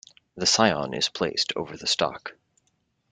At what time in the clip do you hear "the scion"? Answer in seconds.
0.35-0.95